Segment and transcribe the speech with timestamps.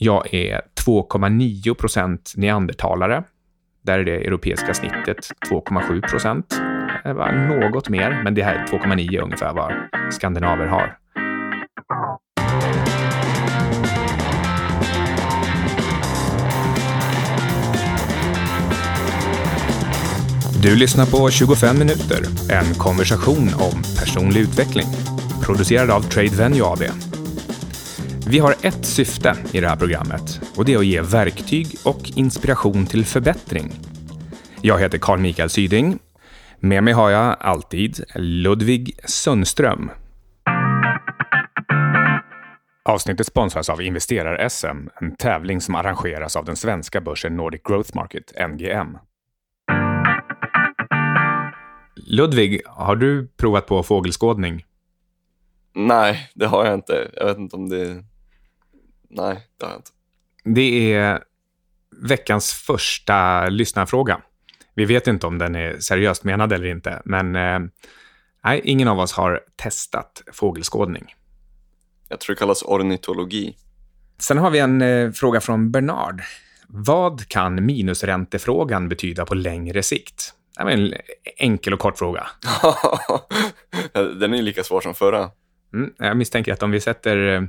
[0.00, 3.24] Jag är 2,9 procent neandertalare.
[3.82, 5.16] Där är det europeiska snittet
[5.50, 6.60] 2,7 procent.
[7.04, 9.72] Det var något mer, men det här är 2,9 ungefär vad
[10.12, 10.98] skandinaver har.
[20.62, 22.20] Du lyssnar på 25 minuter,
[22.50, 24.86] en konversation om personlig utveckling.
[25.42, 27.07] Producerad av Trade Venue AB.
[28.30, 32.10] Vi har ett syfte i det här programmet och det är att ge verktyg och
[32.16, 33.72] inspiration till förbättring.
[34.62, 35.98] Jag heter Carl Mikael Syding.
[36.58, 39.90] Med mig har jag alltid Ludvig Sundström.
[42.84, 48.32] Avsnittet sponsras av Investerar-SM, en tävling som arrangeras av den svenska börsen Nordic Growth Market,
[48.48, 48.98] NGM.
[51.96, 54.64] Ludvig, har du provat på fågelskådning?
[55.74, 57.10] Nej, det har jag inte.
[57.16, 58.04] Jag vet inte om det...
[59.08, 59.90] Nej, det har jag inte.
[60.44, 61.22] Det är
[62.02, 64.20] veckans första lyssnarfråga.
[64.74, 67.58] Vi vet inte om den är seriöst menad eller inte, men eh,
[68.44, 71.14] nej, ingen av oss har testat fågelskådning.
[72.08, 73.56] Jag tror det kallas ornitologi.
[74.18, 76.22] Sen har vi en eh, fråga från Bernard.
[76.66, 80.34] Vad kan minusräntefrågan betyda på längre sikt?
[80.56, 80.94] Det var en
[81.36, 82.26] enkel och kort fråga.
[83.92, 85.30] Den är lika svår som förra.
[85.74, 87.42] Mm, jag misstänker att om vi sätter eh,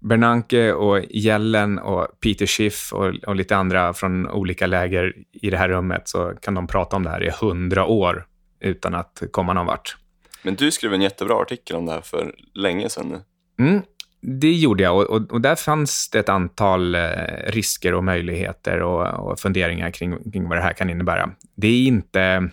[0.00, 5.56] Bernanke och Yellen och Peter Schiff och, och, lite andra från olika läger i det
[5.56, 8.26] här rummet så kan de prata om det här i hundra år
[8.60, 9.96] utan att komma någon vart.
[10.42, 13.20] Men du skrev en jättebra artikel om det här för länge sedan nu.
[13.64, 13.82] Mm,
[14.20, 17.00] det gjorde jag och, och, och, där fanns det ett antal eh,
[17.46, 21.30] risker och möjligheter och, och funderingar kring, kring, vad det här kan innebära.
[21.54, 22.50] Det är inte...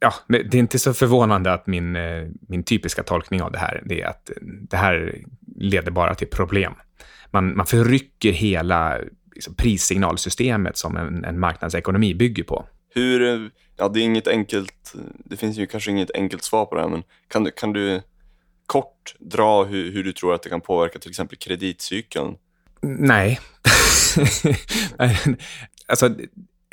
[0.00, 3.92] Ja, det är inte så förvånande att min, eh, min typiska tolkning av det här
[3.92, 5.18] är att det här
[5.56, 6.72] leder bara till problem.
[7.30, 8.98] Man, man förrycker hela
[9.34, 12.66] liksom, prissignalsystemet som en, en marknadsekonomi bygger på.
[12.94, 16.80] Hur, ja det är inget enkelt, det finns ju kanske inget enkelt svar på det
[16.80, 18.00] här, men kan du, kan du
[18.66, 22.36] kort dra hur, hur du tror att det kan påverka till exempel kreditcykeln?
[22.82, 23.40] Nej.
[25.86, 26.14] alltså,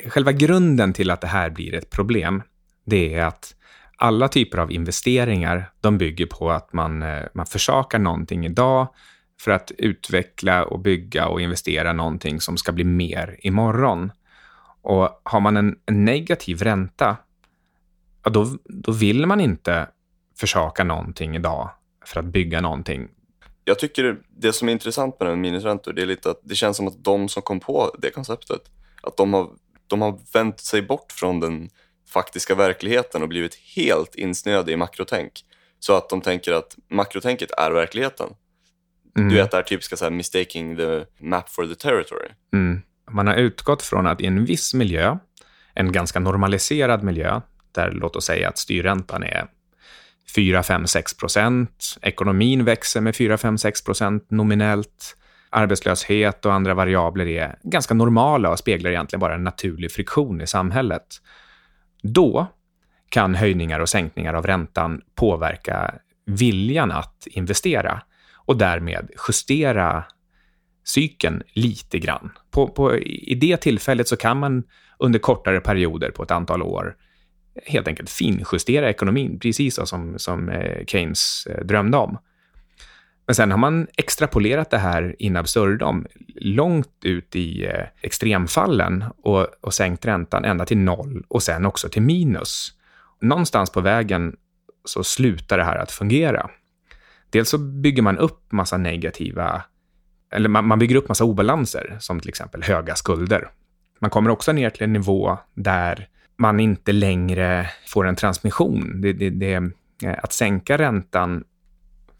[0.06, 2.42] själva grunden till att det här blir ett problem,
[2.84, 3.54] det är att
[3.96, 8.88] alla typer av investeringar, de bygger på att man, eh, man försakar någonting idag
[9.40, 14.12] för att utveckla och bygga och investera någonting som ska bli mer imorgon.
[14.82, 17.16] Och har man en, en negativ ränta,
[18.24, 19.88] ja, då, då vill man inte
[20.36, 21.70] försaka någonting idag
[22.04, 23.08] för att bygga någonting.
[23.64, 26.76] Jag tycker det som är intressant med den minusräntor, det är lite att det känns
[26.76, 28.60] som att de som kom på det konceptet,
[29.02, 29.50] att de har,
[29.86, 31.70] de har vänt sig bort från den
[32.08, 35.32] faktiska verkligheten och blivit helt insnöade i makrotänk.
[35.78, 38.28] Så att de tänker att makrotänket är verkligheten.
[39.16, 39.28] Mm.
[39.28, 42.28] Du vet det här typiska så här, mistaking the map for the territory.
[42.52, 42.82] Mm.
[43.10, 45.18] Man har utgått från att i en viss miljö,
[45.74, 47.40] en ganska normaliserad miljö,
[47.72, 49.46] där låt oss säga att styrräntan är
[50.34, 51.98] 4, 5, 6 procent.
[52.02, 55.16] Ekonomin växer med 4, 5, 6 procent nominellt.
[55.50, 60.46] Arbetslöshet och andra variabler är ganska normala och speglar egentligen bara en naturlig friktion i
[60.46, 61.06] samhället.
[62.02, 62.46] Då
[63.08, 65.94] kan höjningar och sänkningar av räntan påverka
[66.26, 68.02] viljan att investera
[68.46, 70.04] och därmed justera
[70.84, 72.32] cykeln lite grann.
[72.50, 74.62] På, på, I det tillfället så kan man
[74.98, 76.96] under kortare perioder på ett antal år
[77.64, 82.18] helt enkelt finjustera ekonomin, precis så som, som eh, Keynes eh, drömde om.
[83.26, 89.46] Men sen har man extrapolerat det här in absurdum, långt ut i eh, extremfallen och,
[89.60, 92.72] och sänkt räntan ända till noll och sen också till minus.
[93.20, 94.36] Någonstans på vägen
[94.84, 96.50] så slutar det här att fungera.
[97.30, 99.62] Dels så bygger man upp massa negativa,
[100.32, 103.50] eller man, man bygger upp massa obalanser, som till exempel höga skulder.
[104.00, 109.00] Man kommer också ner till en nivå där man inte längre får en transmission.
[109.00, 109.54] Det, det, det,
[110.04, 111.44] eh, att sänka räntan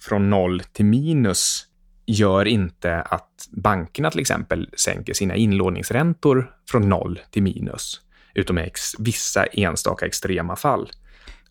[0.00, 1.66] från noll till minus
[2.06, 8.00] gör inte att bankerna till exempel sänker sina inlåningsräntor från noll till minus,
[8.34, 10.90] utom i vissa enstaka extrema fall.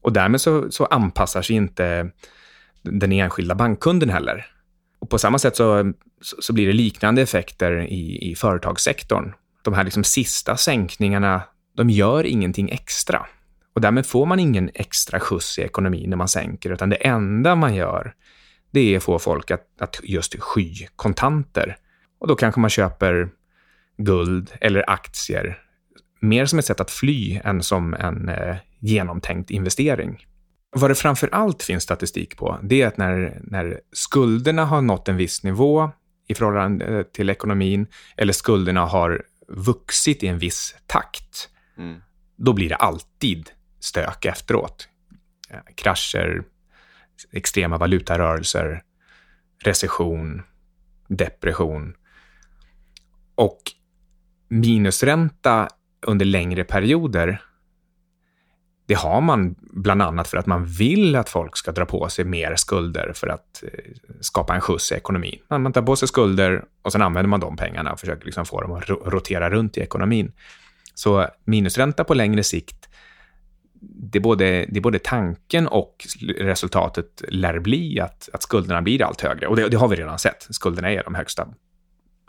[0.02, 2.12] Och därmed så, så anpassar sig inte
[2.92, 4.46] den enskilda bankkunden heller.
[5.00, 9.34] Och på samma sätt så, så blir det liknande effekter i, i företagssektorn.
[9.64, 11.42] De här liksom sista sänkningarna
[11.76, 13.26] de gör ingenting extra.
[13.74, 17.56] Och därmed får man ingen extra skjuts i ekonomin när man sänker, utan det enda
[17.56, 18.14] man gör,
[18.72, 21.78] det är att få folk att, att just sky kontanter.
[22.20, 23.30] Och då kanske man köper
[23.98, 25.58] guld eller aktier,
[26.20, 30.26] mer som ett sätt att fly än som en eh, genomtänkt investering.
[30.78, 35.08] Vad det framför allt finns statistik på, det är att när, när skulderna har nått
[35.08, 35.92] en viss nivå
[36.28, 37.88] i förhållande till ekonomin
[38.18, 42.02] eller skulderna har vuxit i en viss takt, mm.
[42.36, 43.50] då blir det alltid
[43.80, 44.88] stök efteråt.
[45.76, 46.44] Krascher,
[47.32, 48.84] extrema valutarörelser,
[49.64, 50.42] recession,
[51.08, 51.94] depression.
[53.36, 53.62] Och
[54.48, 55.70] minusränta
[56.02, 57.42] under längre perioder,
[58.86, 62.26] det har man bland annat för att man vill att folk ska dra på sig
[62.26, 63.70] mer skulder för att eh,
[64.22, 65.40] skapa en skjuts i ekonomin.
[65.50, 68.62] Man tar på sig skulder och sen använder man de pengarna och försöker liksom få
[68.62, 70.32] dem att rotera runt i ekonomin.
[70.94, 72.90] Så minusränta på längre sikt,
[73.82, 79.04] det är både, det är både tanken och resultatet lär bli att, att skulderna blir
[79.04, 79.48] allt högre.
[79.48, 80.48] Och det, det har vi redan sett.
[80.50, 81.48] Skulderna är de högsta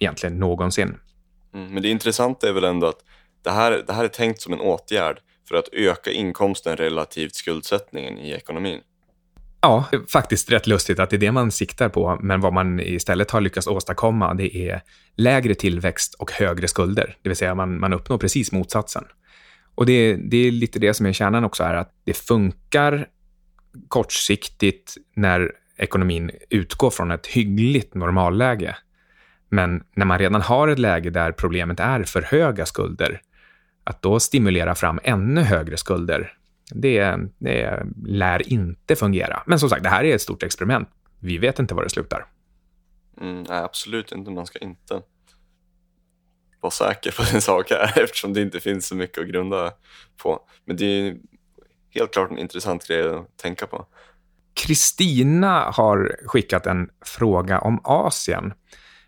[0.01, 0.97] egentligen någonsin.
[1.55, 3.05] Mm, men det intressanta är väl ändå att
[3.43, 8.19] det här, det här är tänkt som en åtgärd för att öka inkomsten relativt skuldsättningen
[8.19, 8.81] i ekonomin.
[9.61, 13.31] Ja, faktiskt rätt lustigt att det är det man siktar på, men vad man istället
[13.31, 14.83] har lyckats åstadkomma, det är
[15.17, 17.17] lägre tillväxt och högre skulder.
[17.23, 19.05] Det vill säga man, man uppnår precis motsatsen.
[19.75, 23.07] Och det, det är lite det som är kärnan också, är att det funkar
[23.89, 28.77] kortsiktigt när ekonomin utgår från ett hyggligt normalläge.
[29.49, 33.21] Men när man redan har ett läge där problemet är för höga skulder,
[33.87, 36.33] att då stimulera fram ännu högre skulder,
[36.71, 39.43] det, det lär inte fungera.
[39.47, 40.89] Men som sagt, det här är ett stort experiment.
[41.21, 42.27] Vi vet inte var det slutar.
[43.21, 44.31] Mm, nej, absolut inte.
[44.31, 45.03] Man ska inte
[46.61, 49.73] vara säker på sin sak här eftersom det inte finns så mycket att grunda
[50.23, 50.41] på.
[50.65, 51.17] Men det är
[51.91, 53.87] helt klart en intressant grej att tänka på.
[54.55, 58.53] Kristina har skickat en fråga om Asien.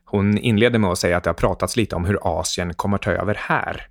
[0.05, 3.11] Hon inleder med att säga att det har pratats lite om hur Asien kommer ta
[3.11, 3.89] över här.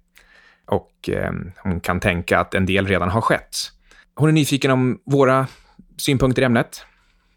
[0.68, 3.58] Och eh, hon kan tänka att en del redan har skett.
[4.16, 5.48] Hon är nyfiken om våra
[5.98, 6.86] synpunkter i ämnet.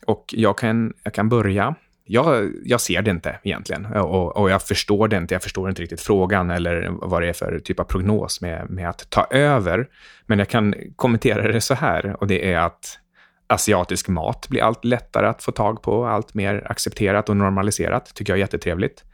[0.06, 1.74] Och jag kan, jag kan börja.
[2.04, 5.34] Jag, jag ser det inte egentligen och, och, jag förstår det inte.
[5.34, 8.88] Jag förstår inte riktigt frågan eller vad det är för typ av prognos med, med
[8.88, 9.88] att ta över.
[10.26, 12.98] Men jag kan kommentera det så här och det är att
[13.46, 18.14] asiatisk mat blir allt lättare att få tag på, allt mer accepterat och normaliserat.
[18.14, 19.04] tycker jag är jättetrevligt.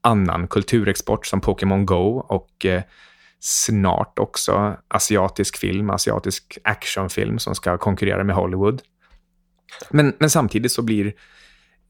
[0.00, 2.82] Annan kulturexport som Pokémon Go och eh,
[3.40, 8.82] snart också asiatisk film, asiatisk actionfilm som ska konkurrera med Hollywood.
[9.90, 11.06] Men, men samtidigt så blir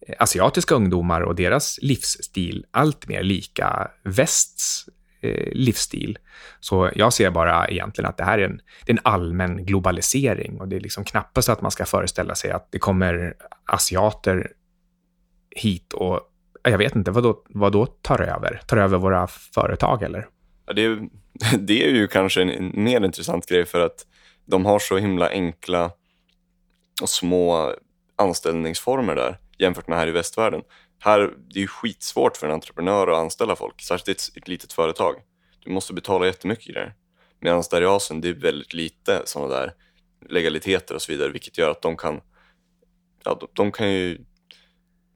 [0.07, 4.85] eh, asiatiska ungdomar och deras livsstil allt mer lika västs
[5.21, 6.19] eh, livsstil.
[6.61, 10.61] Så jag ser bara egentligen att det här är en, det är en allmän globalisering
[10.61, 13.35] och det är liksom knappast att man ska föreställa sig att det kommer
[13.65, 14.53] asiater
[15.51, 16.21] hit och
[16.63, 18.61] jag vet inte, vad då, vad då tar över?
[18.67, 20.29] Tar över våra företag eller?
[20.67, 21.09] Ja, det, är,
[21.59, 24.07] det är ju kanske en, en mer intressant grej för att
[24.45, 25.91] de har så himla enkla
[27.03, 27.75] och små
[28.17, 30.63] anställningsformer där jämfört med här i västvärlden.
[30.99, 34.73] Här, det är ju skitsvårt för en entreprenör att anställa folk, särskilt ett, ett litet
[34.73, 35.15] företag.
[35.65, 36.95] Du måste betala jättemycket grejer.
[37.41, 39.73] Medan där i Asien, det är väldigt lite sådana där
[40.29, 42.21] legaliteter och så vidare, vilket gör att de kan,
[43.25, 44.19] ja, de, de kan ju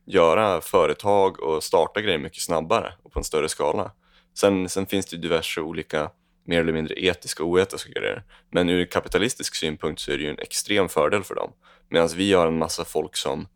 [0.07, 3.91] göra företag och starta grejer mycket snabbare och på en större skala.
[4.35, 6.11] Sen, sen finns det diverse olika
[6.45, 8.23] mer eller mindre etiska och oetiska grejer.
[8.51, 11.53] Men ur kapitalistisk synpunkt så är det ju en extrem fördel för dem.
[11.89, 13.47] Medan vi har en massa folk som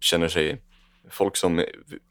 [0.00, 0.62] känner sig
[1.10, 1.64] folk som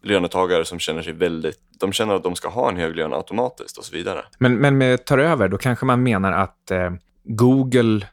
[0.03, 3.77] lönetagare som känner sig väldigt, de känner att de ska ha en hög lön automatiskt
[3.77, 4.25] och så vidare.
[4.37, 6.91] Men, men med tar över, då kanske man menar att eh,
[7.23, 8.07] Google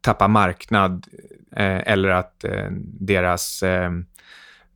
[0.00, 1.06] tappar marknad
[1.56, 2.66] eh, eller att eh,
[3.00, 3.90] deras eh,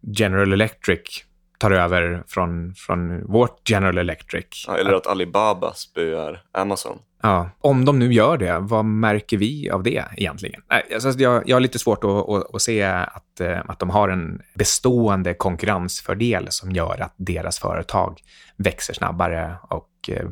[0.00, 1.24] General Electric
[1.62, 4.64] tar över från, från vårt General Electric.
[4.66, 6.98] Ja, eller att Alibaba spöar Amazon.
[7.22, 10.62] Ja, om de nu gör det, vad märker vi av det egentligen?
[10.94, 14.08] Alltså, jag, jag har lite svårt att, att, att, se att, eh, att de har
[14.08, 18.20] en bestående konkurrensfördel som gör att deras företag
[18.56, 20.28] växer snabbare och eh,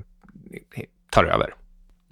[1.11, 1.55] tar över.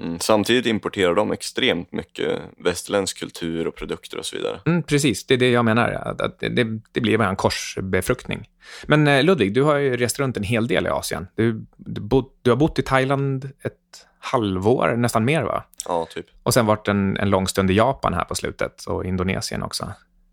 [0.01, 4.61] Mm, samtidigt importerar de extremt mycket västerländsk kultur och produkter och så vidare.
[4.67, 6.17] Mm, precis, det är det jag menar.
[6.19, 8.49] Att det, det blir bara en korsbefruktning.
[8.87, 11.27] Men eh, Ludvig, du har ju rest runt en hel del i Asien.
[11.35, 15.65] Du, du, bo, du har bott i Thailand ett halvår, nästan mer va?
[15.85, 16.27] Ja, typ.
[16.43, 19.93] Och sen varit en, en lång stund i Japan här på slutet och Indonesien också.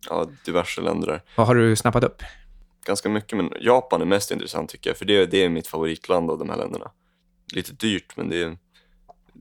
[0.09, 1.21] Ja, diverse länder där.
[1.35, 2.23] Vad har du snappat upp?
[2.85, 6.31] Ganska mycket, men Japan är mest intressant tycker jag, för det, det är mitt favoritland
[6.31, 6.91] av de här länderna.
[7.53, 8.57] Lite dyrt, men det är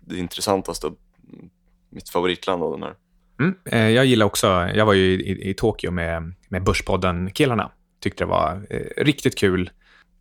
[0.06, 0.90] det intressantaste,
[1.90, 2.94] mitt favoritland av de här.
[3.40, 7.70] Mm, eh, jag gillar också, jag var ju i, i, i Tokyo med, med Börspodden-killarna.
[8.00, 9.70] Tyckte det var eh, riktigt kul.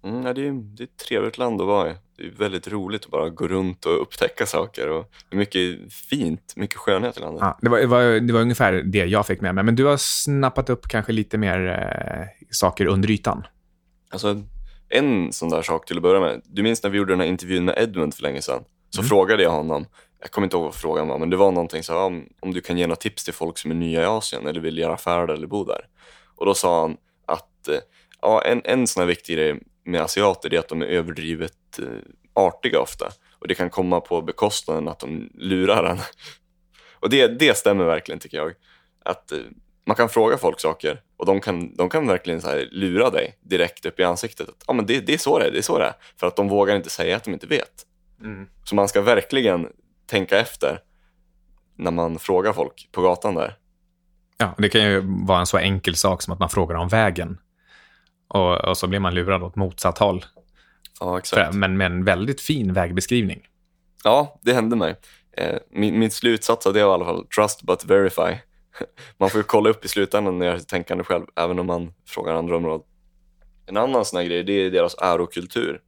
[0.04, 1.94] Mm, ja, det, är, det är ett trevligt land att vara i.
[2.18, 4.90] Det är väldigt roligt att bara gå runt och upptäcka saker.
[4.90, 7.42] Och det är mycket fint, mycket skönhet i landet.
[7.42, 9.64] Ja, det, var, det, var, det var ungefär det jag fick med mig.
[9.64, 13.44] Men du har snappat upp kanske lite mer eh, saker under ytan.
[14.12, 14.42] Alltså,
[14.90, 16.42] en sån där sak till att börja med.
[16.46, 18.64] Du minns när vi gjorde den här intervjun med Edmund för länge sedan?
[18.96, 19.10] Så mm.
[19.10, 19.86] frågade jag honom,
[20.20, 22.62] jag kommer inte ihåg vad frågan var, men det var någonting så om, om du
[22.62, 25.28] kan ge några tips till folk som är nya i Asien eller vill göra affärer
[25.28, 25.88] eller bo där.
[26.36, 27.80] Och då sa han att eh,
[28.22, 31.86] ja, en, en sån här viktig grej med asiater är att de är överdrivet eh,
[32.34, 33.10] artiga ofta.
[33.40, 36.00] Och det kan komma på bekostnaden att de lurar en.
[37.00, 38.54] Och det, det stämmer verkligen tycker jag.
[39.06, 39.38] Att eh,
[39.86, 43.38] man kan fråga folk saker och de kan, de kan verkligen så här lura dig
[43.42, 44.50] direkt upp i ansiktet.
[44.50, 45.94] Att, ja, men det, det är så det är, det är så det är.
[46.20, 47.86] För att de vågar inte säga att de inte vet.
[48.24, 48.48] Mm.
[48.64, 49.68] Så man ska verkligen
[50.06, 50.80] tänka efter
[51.76, 53.58] när man frågar folk på gatan där.
[54.38, 57.38] Ja, det kan ju vara en så enkel sak som att man frågar om vägen.
[58.28, 60.26] Och, och så blir man lurad åt motsatt håll.
[61.00, 61.56] Ja, exakt.
[61.56, 63.48] men med en väldigt fin vägbeskrivning.
[64.04, 64.96] Ja, det hände mig.
[65.38, 68.38] Eh, min, min slutsats av det var i alla fall trust but verify.
[69.18, 72.34] man får ju kolla upp i slutändan när jag tänkande själv, även om man frågar
[72.34, 72.88] andra områden.
[73.66, 75.82] En annan sån här grej, det är deras ärokultur.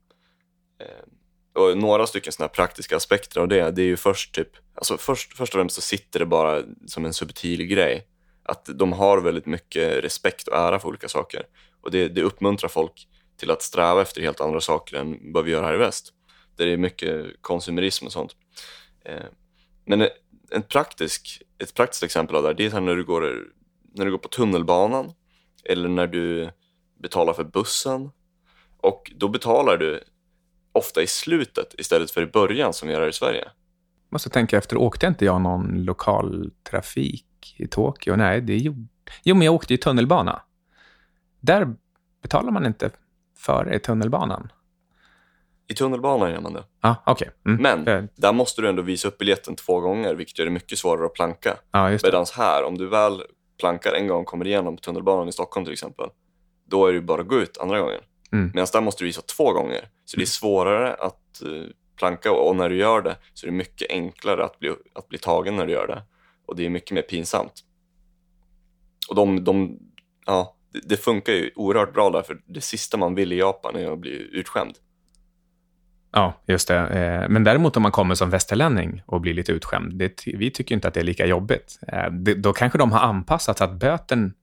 [1.56, 5.36] Och några stycken såna praktiska aspekter av det, det är ju först typ, alltså först,
[5.36, 8.06] först och främst så sitter det bara som en subtil grej.
[8.42, 11.42] Att de har väldigt mycket respekt och ära för olika saker.
[11.80, 15.50] Och det, det uppmuntrar folk till att sträva efter helt andra saker än vad vi
[15.50, 16.12] gör här i väst.
[16.56, 18.36] Där det är mycket konsumerism och sånt.
[19.04, 19.24] Eh,
[19.84, 20.08] men
[20.50, 23.44] en praktisk, ett praktiskt exempel av det här, det är när du, går,
[23.94, 25.12] när du går på tunnelbanan
[25.64, 26.50] eller när du
[27.02, 28.10] betalar för bussen.
[28.80, 30.04] Och då betalar du
[30.76, 33.48] ofta i slutet istället för i början som vi gör här i Sverige.
[34.08, 38.16] Måste tänka efter, åkte inte jag någon lokaltrafik i Tokyo?
[38.16, 38.86] Nej, det gjorde...
[39.22, 40.42] Jo, men jag åkte i tunnelbana.
[41.40, 41.74] Där
[42.22, 42.90] betalar man inte
[43.36, 44.52] före i tunnelbanan.
[45.68, 46.64] I tunnelbanan gör man det.
[46.80, 47.28] Ah, okay.
[47.46, 47.62] Mm.
[47.62, 51.06] Men där måste du ändå visa upp biljetten två gånger, vilket gör det mycket svårare
[51.06, 51.56] att planka.
[51.70, 53.22] Ah, Medan här, om du väl
[53.60, 56.08] plankar en gång och kommer igenom tunnelbanan i Stockholm till exempel,
[56.64, 58.00] då är det bara att gå ut andra gången.
[58.32, 58.50] Mm.
[58.54, 59.88] Medan där måste du visa två gånger.
[60.04, 60.26] Så det är mm.
[60.26, 61.66] svårare att uh,
[61.96, 65.18] planka och när du gör det så är det mycket enklare att bli, att bli
[65.18, 66.02] tagen när du gör det.
[66.46, 67.52] Och det är mycket mer pinsamt.
[69.08, 69.78] Och de, de
[70.26, 73.76] ja, det, det funkar ju oerhört bra där, för det sista man vill i Japan
[73.76, 74.74] är att bli utskämd.
[76.12, 76.76] Ja, just det.
[76.76, 80.74] Eh, men däremot om man kommer som västerlänning och blir lite utskämd, det, vi tycker
[80.74, 81.78] inte att det är lika jobbigt.
[81.88, 84.34] Eh, det, då kanske de har anpassat så att böten,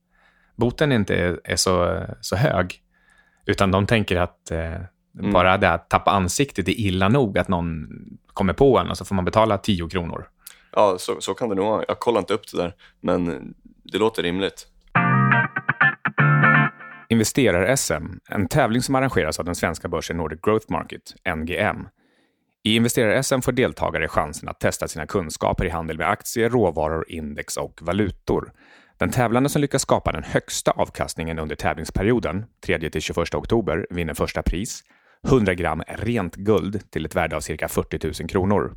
[0.56, 2.83] boten inte är, är så, så hög.
[3.46, 4.60] Utan de tänker att eh,
[5.20, 5.34] mm.
[5.34, 7.88] bara det att tappa ansiktet är illa nog att någon
[8.28, 10.28] kommer på en och så får man betala 10 kronor.
[10.72, 11.86] Ja, så, så kan det nog vara.
[11.88, 14.68] Jag kollar inte upp det där, men det låter rimligt.
[17.10, 21.02] Investerar-SM, en tävling som arrangeras av den svenska börsen Nordic Growth Market,
[21.36, 21.88] NGM.
[22.64, 27.58] I Investerar-SM får deltagare chansen att testa sina kunskaper i handel med aktier, råvaror, index
[27.58, 28.52] och valutor.
[28.98, 34.84] Den tävlande som lyckas skapa den högsta avkastningen under tävlingsperioden, 3-21 oktober, vinner första pris,
[35.28, 38.76] 100 gram rent guld till ett värde av cirka 40 000 kronor.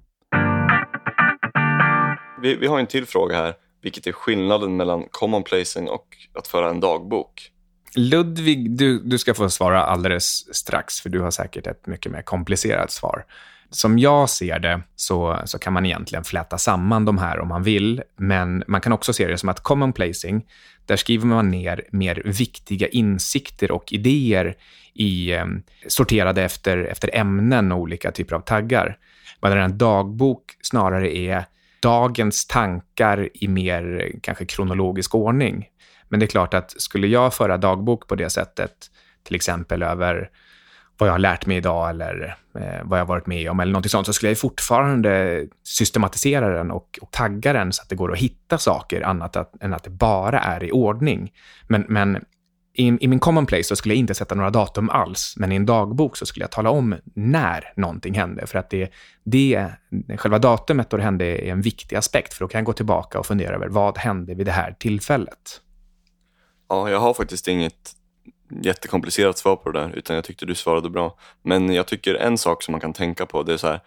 [2.42, 6.70] Vi, vi har en till fråga här, vilket är skillnaden mellan commonplacing och att föra
[6.70, 7.50] en dagbok?
[7.96, 12.22] Ludvig, du, du ska få svara alldeles strax, för du har säkert ett mycket mer
[12.22, 13.24] komplicerat svar.
[13.70, 17.62] Som jag ser det så, så kan man egentligen fläta samman de här om man
[17.62, 20.46] vill, men man kan också se det som att common placing,
[20.86, 24.56] där skriver man ner mer viktiga insikter och idéer
[24.94, 25.44] i, eh,
[25.86, 28.98] sorterade efter, efter ämnen och olika typer av taggar.
[29.42, 31.44] Medan en dagbok snarare är
[31.82, 35.68] dagens tankar i mer eh, kanske kronologisk ordning.
[36.08, 38.72] Men det är klart att skulle jag föra dagbok på det sättet,
[39.22, 40.30] till exempel över
[40.98, 43.72] vad jag har lärt mig idag eller eh, vad jag har varit med om eller
[43.72, 47.96] någonting sånt, så skulle jag fortfarande systematisera den och, och tagga den så att det
[47.96, 51.32] går att hitta saker annat att, än att det bara är i ordning.
[51.68, 52.24] Men, men
[52.74, 55.66] i, i, min commonplace så skulle jag inte sätta några datum alls, men i en
[55.66, 58.92] dagbok så skulle jag tala om när någonting hände, för att det,
[59.24, 59.72] det
[60.16, 63.18] själva datumet då det hände är en viktig aspekt, för då kan jag gå tillbaka
[63.18, 65.60] och fundera över vad hände vid det här tillfället.
[66.68, 67.92] Ja, jag har faktiskt inget
[68.62, 71.18] jättekomplicerat svar på det där, utan jag tyckte du svarade bra.
[71.42, 73.80] Men jag tycker en sak som man kan tänka på, det är så här,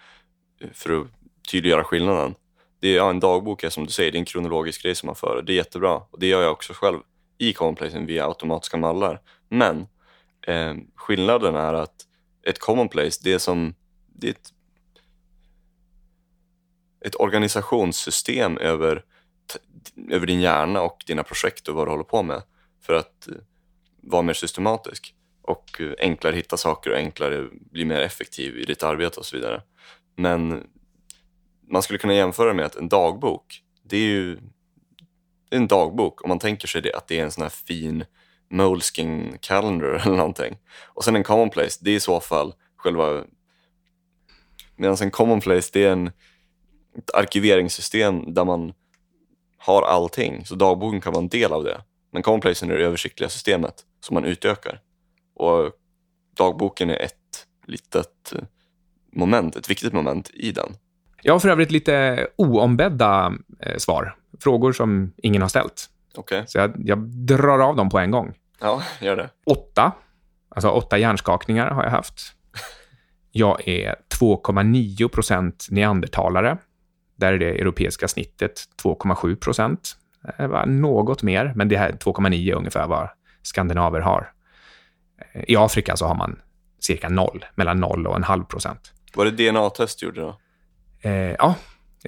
[0.74, 1.08] för att
[1.51, 2.36] tydliggöra skillnaden.
[2.82, 5.08] Det är, ja, en dagbok är som du säger, det är en kronologisk grej som
[5.08, 5.44] man för.
[5.46, 7.00] Det är jättebra och det gör jag också själv
[7.38, 9.22] i commonplacen via automatiska mallar.
[9.50, 9.88] Men
[10.48, 11.96] eh, skillnaden är att
[12.44, 13.75] ett commonplace, det är som
[14.08, 14.54] det är ett,
[17.06, 19.04] ett organisationssystem över
[20.10, 22.42] över din hjärna och dina projekt och vad du håller på med
[22.82, 23.36] för att eh,
[24.01, 28.84] vara mer systematisk och eh, enklare hitta saker och enklare bli mer effektiv i ditt
[28.84, 29.62] arbete och så vidare.
[30.15, 30.63] Men
[31.68, 34.38] man skulle kunna jämföra med att en dagbok, det är ju
[35.50, 37.50] det är en dagbok om man tänker sig det, att det är en sån här
[37.50, 38.06] fin
[38.50, 40.58] Moleskin calendar eller någonting.
[40.84, 43.24] Och sen en commonplace, det är i så fall själva...
[44.75, 46.08] Medan en commonplace, det är en,
[46.98, 48.74] ett arkiveringssystem där man
[49.58, 50.46] har allting.
[50.46, 51.82] Så dagboken kan vara en del av det.
[52.12, 54.82] Men commonplace är det översiktliga systemet som man utökar.
[55.36, 55.72] Och
[56.38, 58.44] dagboken är ett litet eh,
[59.12, 60.78] moment, ett viktigt moment i den.
[61.22, 64.16] Jag har för övrigt lite oombedda eh, svar.
[64.39, 65.89] Frågor som ingen har ställt.
[66.15, 66.44] Okej.
[66.48, 68.34] Så jag, jag drar av dem på en gång.
[68.62, 69.30] Ja, gör det.
[69.46, 69.92] Åtta.
[70.50, 72.34] Alltså åtta hjärnskakningar har jag haft.
[73.32, 76.58] Jag är 2,9 procent neandertalare.
[77.15, 79.98] Där är det europeiska snittet 2,7 procent.
[80.65, 83.10] Något mer, men det här 2,9 ungefär vad
[83.42, 84.32] skandinaver har.
[85.48, 86.39] I Afrika så har man
[86.80, 88.94] cirka noll, mellan noll och en halv procent.
[89.13, 90.39] Var det DNA-test du gjorde då?
[91.01, 91.56] Eh, ja,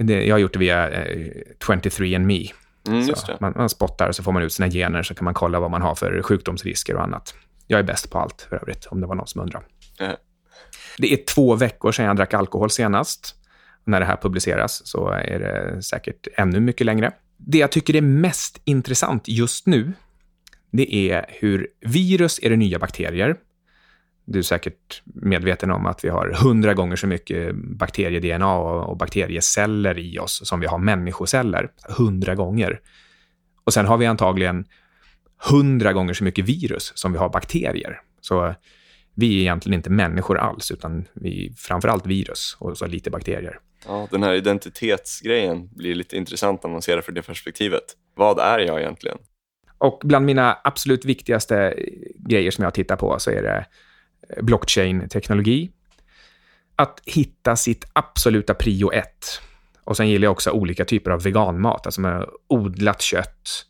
[0.02, 1.28] det, jag har gjort det via eh,
[1.60, 2.52] 23andMe.
[2.88, 3.38] Mm, Så just det.
[3.42, 5.82] man, man spottar så får man ut sina gener så kan man kolla vad man
[5.82, 7.36] har för sjukdomsrisker och annat.
[7.68, 9.64] Jag är bäst på allt för övrigt, om det var någon som undrar.
[10.00, 10.10] Eh,
[10.98, 13.36] Det är två veckor sedan jag drack alkohol senast.
[13.84, 17.12] När det här publiceras så är det säkert ännu mycket längre.
[17.38, 19.94] Det jag tycker är mest intressant just nu,
[20.72, 23.36] det är hur virus är det nya bakterier.
[24.30, 30.00] Du är säkert medveten om att vi har hundra gånger så mycket bakterie-DNA och bakterieceller
[30.00, 31.72] i oss som vi har människoceller.
[31.98, 32.80] Hundra gånger.
[33.64, 34.66] Och sen har vi antagligen
[35.52, 38.02] hundra gånger så mycket virus som vi har bakterier.
[38.22, 38.56] Så
[39.16, 43.60] vi är egentligen inte människor alls, utan vi är framförallt virus och så lite bakterier.
[43.88, 47.84] ja, den här identitetsgrejen blir lite intressant när man ser det från det perspektivet.
[48.16, 49.18] Vad är jag egentligen?
[49.78, 51.76] Och bland mina absolut viktigaste
[52.16, 53.66] grejer som jag tittar på så är det
[54.42, 55.72] blockchain-teknologi.
[56.76, 59.42] Att hitta sitt absoluta prio ett.
[59.84, 63.66] Och sen gillar jag också olika typer av veganmat, alltså med odlat kött.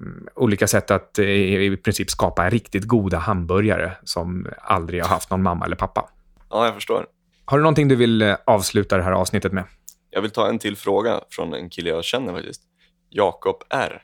[0.00, 5.30] Mm, Olika sätt att eh, i princip skapa riktigt goda hamburgare som aldrig har haft
[5.30, 6.08] någon mamma eller pappa.
[6.50, 7.06] Ja, jag förstår.
[7.44, 9.64] Har du någonting du vill eh, avsluta det här avsnittet med?
[10.10, 12.62] Jag vill ta en till fråga från en kille jag känner faktiskt.
[13.10, 14.02] Jakob R.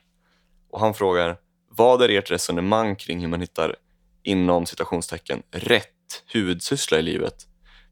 [0.71, 1.37] Och han frågar,
[1.69, 3.75] vad är ert resonemang kring hur man hittar
[4.23, 5.85] inom citationstecken rätt
[6.33, 7.33] huvudsyssla i livet?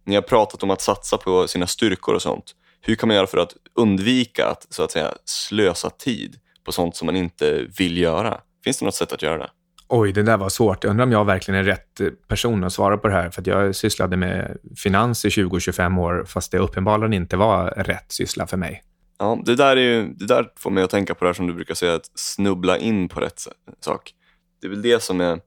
[0.06, 2.56] Ni har pratat om att satsa på sina styrkor och sånt.
[2.82, 6.36] Hur kan man göra för att undvika att så att säga slösa tid
[6.66, 8.42] på sånt som man inte vill göra?
[8.63, 9.50] Finns det något sätt att göra det?
[9.90, 10.84] Oj, det där var svårt.
[10.84, 13.30] Jag undrar om jag verkligen är rätt person att svara på det här.
[13.30, 18.48] För jag sysslade med finans i 20-25 år, fast det uppenbarligen inte var rätt syssla
[18.48, 18.84] för mig.
[19.20, 21.48] Ja, det där, är ju, det där får mig att tänka på det här som
[21.48, 24.13] du brukar säga, att snubbla in på rätt sa- sak.
[24.62, 25.40] Det är väl det som är,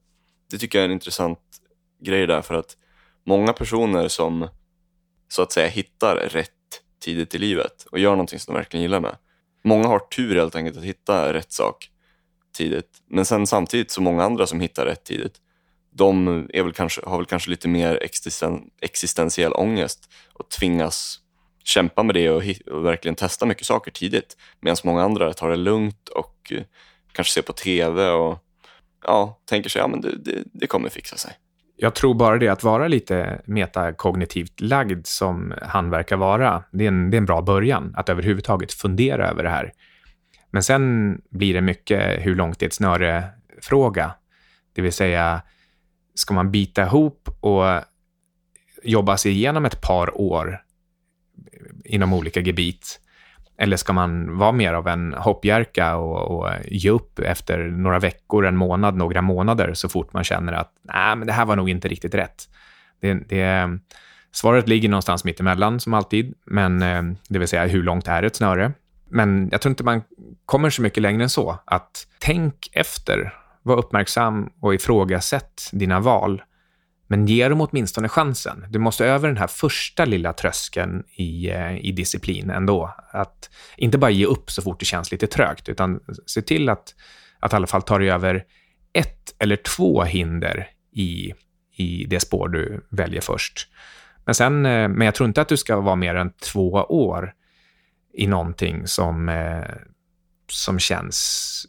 [0.51, 1.41] det tycker jag är en intressant
[2.01, 2.77] grej där, för att
[3.27, 4.49] många personer som
[5.29, 6.51] så att säga hittar rätt
[7.01, 9.17] tidigt i livet och gör någonting som de verkligen gillar med.
[9.65, 11.91] Många har tur helt enkelt att hitta rätt sak
[12.57, 15.35] tidigt, men sen samtidigt så många andra som hittar rätt tidigt,
[15.91, 21.21] de är väl kanske, har väl kanske lite mer existen, existentiell ångest och tvingas
[21.65, 24.37] kämpa med det och, och verkligen testa mycket saker tidigt.
[24.61, 26.53] Medan många andra tar det lugnt och
[27.13, 28.45] kanske ser på TV och
[29.07, 31.33] ja, tänker sig ja, men det, det, det kommer fixa sig.
[31.77, 36.89] Jag tror bara det att vara lite metakognitivt lagd som han verkar vara, det är,
[36.89, 37.95] en, det är en bra början.
[37.97, 39.73] Att överhuvudtaget fundera över det här.
[40.51, 44.15] Men sen blir det mycket hur långt det är ett snöre-fråga.
[44.73, 45.43] Det vill säga,
[46.15, 47.65] ska man bita ihop och
[48.83, 50.63] jobba sig igenom ett par år
[51.85, 53.01] inom olika gebit?
[53.61, 58.47] Eller ska man vara mer av en hoppjerka och, och ge upp efter några veckor,
[58.47, 61.71] en månad, några månader så fort man känner att Nej, men det här var nog
[61.71, 62.49] inte riktigt rätt?
[63.01, 63.79] Det, det,
[64.33, 68.23] svaret ligger någonstans mitt emellan som alltid, men eh, det vill säga hur långt är
[68.23, 68.73] ett snöre?
[69.09, 70.03] Men jag tror inte man
[70.47, 71.59] kommer så mycket längre än så.
[71.65, 76.43] Att tänk efter, var uppmärksam och ifrågasätt dina val.
[77.13, 78.67] Men ge dem åtminstone chansen.
[78.69, 82.95] Du måste över den här första lilla tröskeln i, eh, i disciplin ändå.
[83.11, 86.95] Att inte bara ge upp så fort det känns lite trögt, utan se till att,
[87.41, 88.45] att i alla fall ta dig över
[88.93, 91.33] ett eller två hinder i,
[91.77, 93.69] i det spår du väljer först.
[94.25, 97.35] Men, sen, eh, men jag tror inte att du ska vara mer än två år
[98.15, 99.75] i någonting som, eh,
[100.49, 101.67] som känns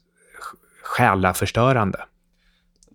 [0.84, 2.00] själaförstörande.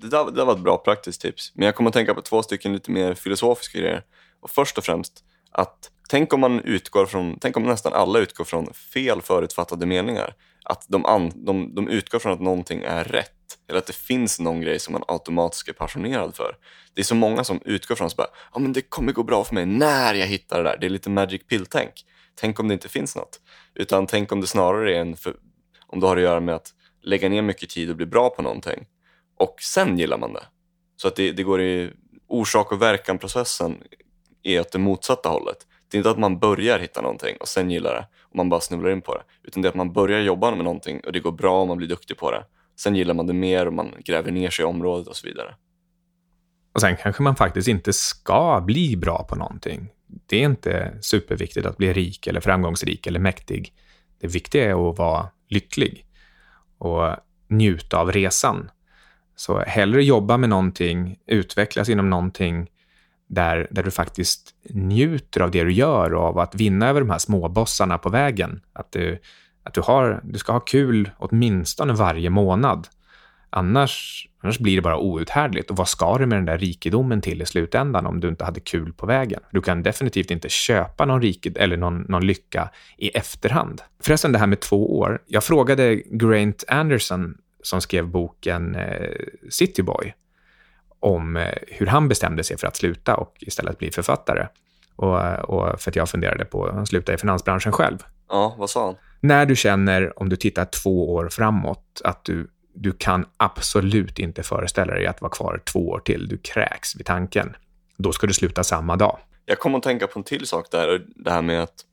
[0.01, 1.53] Det där, det där var ett bra praktiskt tips.
[1.55, 4.03] Men jag kommer att tänka på två stycken lite mer filosofiska grejer.
[4.41, 8.45] Och först och främst, Att tänk om man utgår från, tänk om nästan alla utgår
[8.45, 10.35] från fel förutfattade meningar.
[10.65, 13.33] Att de, an, de, de utgår från att någonting är rätt
[13.69, 16.57] eller att det finns någon grej som man automatiskt är passionerad för.
[16.95, 18.19] Det är så många som utgår från att
[18.51, 20.77] ah, men det kommer gå bra för mig när jag hittar det där.
[20.81, 21.93] Det är lite magic pill-tänk.
[22.35, 23.41] Tänk om det inte finns något.
[23.75, 25.37] Utan tänk om det snarare är en, för,
[25.87, 28.43] om det har att göra med att lägga ner mycket tid och bli bra på
[28.43, 28.87] någonting
[29.37, 30.44] och sen gillar man det.
[30.96, 31.90] Så att det, det går i
[32.27, 33.83] orsak och verkan-processen
[34.42, 35.66] är åt det motsatta hållet.
[35.90, 38.61] Det är inte att man börjar hitta någonting och sen gillar det och man bara
[38.61, 39.22] snubblar in på det.
[39.42, 41.77] Utan det är att man börjar jobba med någonting och det går bra och man
[41.77, 42.44] blir duktig på det.
[42.77, 45.55] Sen gillar man det mer och man gräver ner sig i området och så vidare.
[46.72, 49.88] Och sen kanske man faktiskt inte ska bli bra på någonting.
[50.27, 53.75] Det är inte superviktigt att bli rik eller framgångsrik eller mäktig.
[54.20, 56.07] Det viktiga är att vara lycklig
[56.79, 57.16] och
[57.49, 58.70] njuta av resan.
[59.37, 62.68] Så hellre jobba med någonting, utvecklas inom någonting
[63.29, 67.11] där, där du faktiskt njuter av det du gör och av att vinna över de
[67.11, 68.61] här småbossarna på vägen.
[68.72, 69.18] Att du,
[69.62, 72.88] att du, har, du ska ha kul åtminstone varje månad.
[73.51, 75.70] Annars, annars blir det bara outhärdligt.
[75.70, 78.61] Och vad ska du med den där rikedomen till i slutändan om du inte hade
[78.61, 79.40] kul på vägen?
[79.51, 83.83] Du kan definitivt inte köpa någon rikedom eller någon, någon lycka i efterhand.
[84.03, 85.22] Förresten, det här med två år.
[85.27, 87.35] Jag frågade Grant Anderson
[87.67, 89.11] som skrev boken eh,
[89.51, 90.15] Cityboy
[91.01, 94.47] om eh, hur han bestämde sig för att sluta och istället bli författare.
[94.97, 95.19] Och,
[95.51, 97.99] och för att jag funderade på att sluta i finansbranschen själv.
[98.29, 98.95] Ja, vad sa han?
[99.21, 104.43] När du känner, om du tittar två år framåt, att du, du kan absolut inte
[104.43, 107.57] föreställa dig att vara kvar två år till, du kräks vid tanken,
[107.97, 109.19] då ska du sluta samma dag.
[109.45, 111.85] Jag kom att tänka på en till sak där, det här med att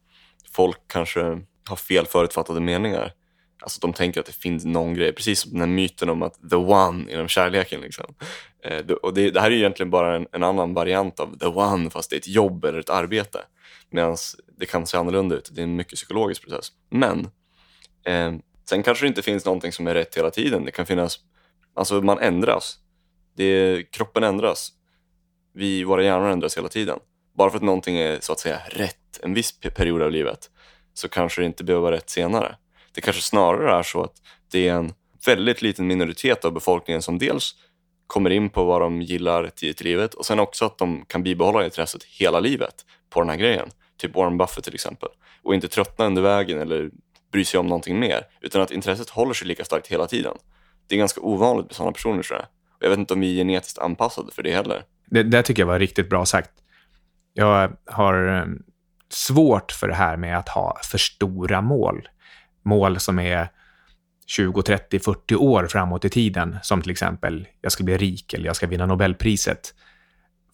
[0.52, 3.14] folk kanske har fel förutfattade meningar.
[3.64, 6.50] Alltså de tänker att det finns någon grej, precis som den här myten om att
[6.50, 7.82] the one inom kärleken.
[7.82, 8.16] Liksom.
[8.64, 11.90] Eh, och det, det, här är egentligen bara en, en, annan variant av the one
[11.90, 13.40] fast det är ett jobb eller ett arbete.
[13.90, 14.18] Medan
[14.58, 16.72] det kan se annorlunda ut, det är en mycket psykologisk process.
[16.90, 17.20] Men
[18.06, 18.34] eh,
[18.70, 20.66] sen kanske det inte finns någonting som är rätt hela tiden.
[20.66, 21.20] Det kan finnas,
[21.76, 22.80] alltså man ändras.
[23.36, 24.72] Det, kroppen ändras.
[25.54, 27.00] Vi, våra hjärnor ändras hela tiden.
[27.38, 30.50] Bara för att någonting är så att säga rätt en viss period av livet
[30.94, 32.56] så kanske det inte behöver vara rätt senare.
[32.96, 34.14] Det kanske snarare är så att
[34.52, 34.94] det är en
[35.26, 37.56] väldigt liten minoritet av befolkningen som dels
[38.08, 41.24] kommer in på vad de gillar tidigt i livet och sen också att de kan
[41.24, 42.76] bibehålla intresset hela livet
[43.10, 43.70] på den här grejen.
[43.98, 45.10] Typ Warren Buffett till exempel.
[45.44, 46.90] Och inte tröttna under vägen eller
[47.32, 48.28] bry sig om någonting mer.
[48.42, 50.38] Utan att intresset håller sig lika starkt hela tiden.
[50.88, 52.46] Det är ganska ovanligt med sådana personer tror jag.
[52.70, 54.84] Och jag vet inte om vi är genetiskt anpassade för det heller.
[55.06, 56.52] Det, det tycker jag var riktigt bra sagt.
[57.34, 58.46] Jag har eh,
[59.10, 62.08] svårt för det här med att ha för stora mål
[62.64, 63.48] mål som är
[64.26, 68.46] 20, 30, 40 år framåt i tiden, som till exempel jag ska bli rik eller
[68.46, 69.74] jag ska vinna Nobelpriset.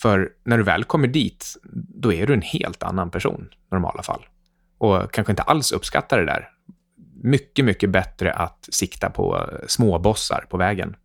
[0.01, 4.03] För när du väl kommer dit, då är du en helt annan person i normala
[4.03, 4.25] fall.
[4.77, 6.49] Och kanske inte alls uppskattar det där.
[7.23, 10.95] Mycket, mycket bättre att sikta på småbossar på vägen.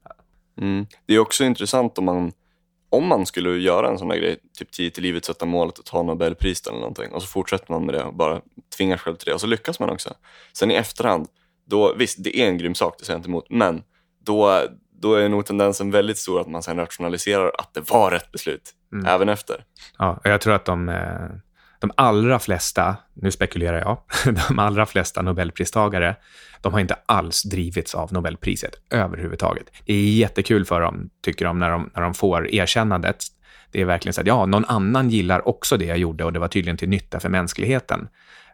[0.60, 0.86] Mm.
[1.06, 2.32] Det är också intressant om man,
[2.94, 5.84] om man skulle göra en sån här grej, typ tidigt i livet sätta målet att
[5.84, 8.40] ta Nobelpriset eller någonting och så fortsätter man med det och bara
[8.76, 10.14] tvingar själv till det och så lyckas man också.
[10.52, 11.28] Sen i efterhand,
[11.66, 13.82] då, visst det är en grym sak, det säger jag inte emot, men
[14.24, 14.62] då,
[15.00, 18.70] då är nog tendensen väldigt stor att man sen rationaliserar att det var rätt beslut,
[18.92, 19.06] mm.
[19.06, 19.64] även efter.
[19.98, 21.28] Ja, jag tror att de, eh,
[21.78, 23.98] de allra flesta, nu spekulerar jag,
[24.48, 26.16] de allra flesta Nobelpristagare,
[26.60, 29.70] de har inte alls drivits av Nobelpriset överhuvudtaget.
[29.84, 33.24] Det är jättekul för dem, tycker de, när de, när de får erkännandet.
[33.70, 36.38] Det är verkligen så att ja, någon annan gillar också det jag gjorde och det
[36.38, 38.08] var tydligen till nytta för mänskligheten.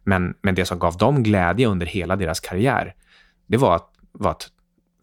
[0.04, 2.94] Men, men det som gav dem glädje under hela deras karriär,
[3.46, 4.48] det var att, var att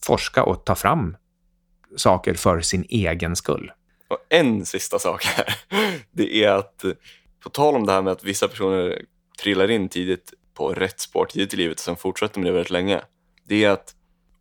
[0.05, 1.17] forska och ta fram
[1.95, 3.71] saker för sin egen skull.
[4.07, 5.55] Och en sista sak här,
[6.11, 6.85] det är att
[7.47, 9.05] på tal om det här med att vissa personer
[9.41, 12.71] trillar in tidigt på rätt spår tidigt i livet och sen fortsätter med det väldigt
[12.71, 13.01] länge.
[13.43, 13.95] Det är att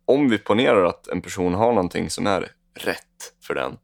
[0.05, 3.77] om vi ponerar att en person har någonting som är rätt för den.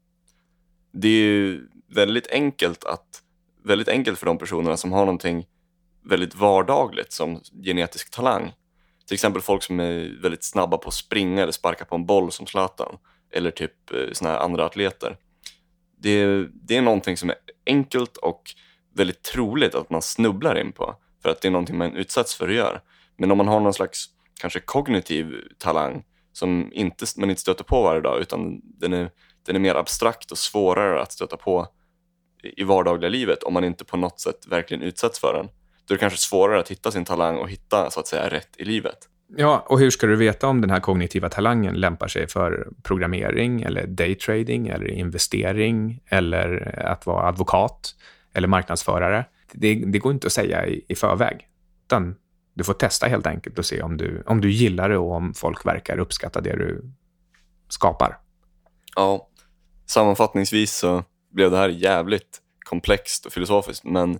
[0.94, 3.22] Det är ju väldigt enkelt att
[3.64, 5.46] väldigt enkelt för de personerna som har någonting
[6.06, 8.54] väldigt vardagligt som genetisk talang.
[9.08, 12.32] Till exempel folk som är väldigt snabba på att springa eller sparka på en boll
[12.32, 12.98] som Zlatan.
[13.32, 15.18] Eller typ eh, såna här andra atleter.
[15.98, 18.56] Det det är någonting som är enkelt och
[18.94, 20.96] väldigt troligt att man snubblar in på.
[21.22, 22.82] För att det är någonting man utsätts för att göra.
[23.18, 24.06] Men om man har någon slags
[24.42, 26.04] kanske kognitiv talang
[26.34, 29.10] som inte, man inte stöter på varje dag utan den är,
[29.46, 31.68] den är mer abstrakt och svårare att stöta på
[32.44, 35.50] i vardagliga livet om man inte på något sätt verkligen utsätts för den
[35.86, 38.50] då är det kanske svårare att hitta sin talang och hitta så att säga rätt
[38.58, 38.98] i livet.
[39.36, 43.62] Ja, och hur ska du veta om den här kognitiva talangen lämpar sig för programmering
[43.62, 47.96] eller daytrading eller investering eller att vara advokat
[48.34, 49.26] eller marknadsförare?
[49.54, 51.48] det, det går inte att säga i, i förväg.
[51.86, 52.16] Utan
[52.54, 55.34] du får testa helt enkelt och se om du, om du gillar det och om
[55.34, 56.92] folk verkar uppskatta det du
[57.70, 58.18] skapar.
[58.96, 59.30] Ja,
[59.86, 64.20] sammanfattningsvis så blev det här jävligt komplext och filosofiskt, men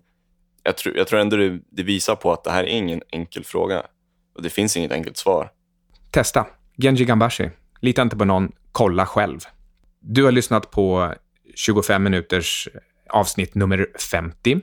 [0.64, 3.44] jag, tror, jag tror ändå det, det visar på att det här är ingen enkel
[3.44, 3.84] fråga
[4.36, 5.52] och det finns inget enkelt svar.
[6.12, 6.48] Testa.
[6.78, 7.50] Genji Gambashi.
[7.82, 9.40] Lita inte på någon, kolla själv.
[10.00, 11.14] Du har lyssnat på
[11.56, 12.70] 25 minuters
[13.14, 14.62] avsnitt nummer 50.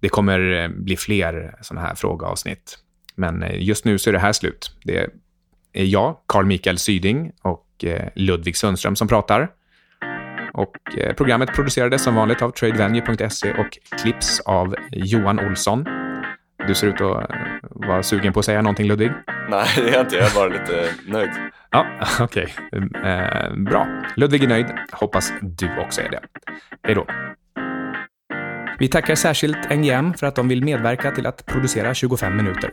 [0.00, 2.78] Det kommer eh, bli fler sådana här frågeavsnitt.
[3.14, 4.76] Men eh, just nu så är det här slut.
[4.84, 5.10] Det
[5.72, 9.48] är jag, Carl Mikael Syding och eh, Ludvig Sundström som pratar.
[10.52, 10.72] Och
[11.16, 15.84] programmet producerades som vanligt av tradevenue.se och klipps av Johan Olsson.
[16.66, 17.30] Du ser ut att
[17.70, 19.12] vara sugen på att säga någonting, Ludvig?
[19.50, 20.16] Nej, det är jag inte.
[20.16, 21.30] Jag är bara lite nöjd.
[21.72, 21.86] Ja,
[22.20, 22.54] okej.
[22.72, 23.10] Okay.
[23.10, 24.02] Eh, bra.
[24.16, 24.66] Ludvig är nöjd.
[24.92, 26.20] Hoppas du också är det.
[26.82, 27.06] Hej då.
[28.80, 32.70] Vi tackar särskilt NGM för att de vill medverka till att producera 25 minuter.